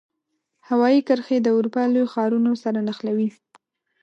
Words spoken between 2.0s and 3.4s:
ښارونو سره نښلوي.